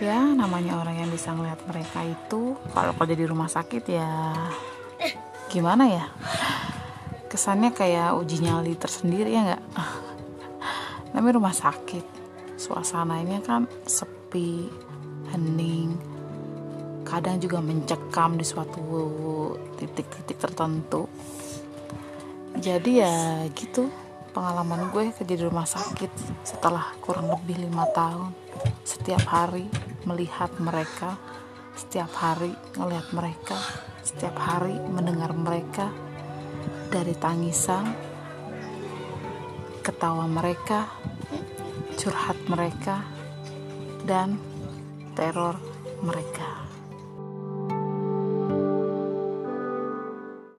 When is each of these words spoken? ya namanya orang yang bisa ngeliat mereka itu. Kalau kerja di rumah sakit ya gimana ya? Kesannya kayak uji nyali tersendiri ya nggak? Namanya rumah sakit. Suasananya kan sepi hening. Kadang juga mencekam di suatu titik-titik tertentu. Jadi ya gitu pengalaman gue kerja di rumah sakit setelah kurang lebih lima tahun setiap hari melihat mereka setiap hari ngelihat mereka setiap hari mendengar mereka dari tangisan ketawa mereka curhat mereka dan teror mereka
ya 0.00 0.32
namanya 0.32 0.80
orang 0.80 0.96
yang 1.04 1.10
bisa 1.12 1.36
ngeliat 1.36 1.60
mereka 1.68 2.00
itu. 2.02 2.56
Kalau 2.72 2.92
kerja 2.96 3.14
di 3.14 3.26
rumah 3.28 3.52
sakit 3.52 3.84
ya 3.84 4.32
gimana 5.52 5.84
ya? 5.86 6.04
Kesannya 7.28 7.70
kayak 7.76 8.16
uji 8.16 8.40
nyali 8.40 8.74
tersendiri 8.74 9.30
ya 9.30 9.40
nggak? 9.44 9.62
Namanya 11.12 11.36
rumah 11.36 11.54
sakit. 11.54 12.02
Suasananya 12.56 13.44
kan 13.44 13.68
sepi 13.84 14.72
hening. 15.30 15.94
Kadang 17.04 17.36
juga 17.36 17.60
mencekam 17.60 18.40
di 18.40 18.44
suatu 18.48 18.82
titik-titik 19.76 20.40
tertentu. 20.40 21.06
Jadi 22.56 23.04
ya 23.04 23.46
gitu 23.52 23.92
pengalaman 24.30 24.90
gue 24.94 25.10
kerja 25.12 25.34
di 25.34 25.44
rumah 25.44 25.66
sakit 25.66 26.10
setelah 26.46 26.94
kurang 27.02 27.30
lebih 27.30 27.66
lima 27.66 27.86
tahun 27.90 28.30
setiap 28.86 29.22
hari 29.26 29.66
melihat 30.04 30.52
mereka 30.60 31.16
setiap 31.76 32.12
hari 32.16 32.52
ngelihat 32.76 33.08
mereka 33.16 33.56
setiap 34.04 34.36
hari 34.36 34.76
mendengar 34.90 35.32
mereka 35.32 35.92
dari 36.90 37.14
tangisan 37.16 37.94
ketawa 39.80 40.28
mereka 40.28 40.88
curhat 41.96 42.36
mereka 42.48 43.04
dan 44.04 44.36
teror 45.16 45.56
mereka 46.00 46.69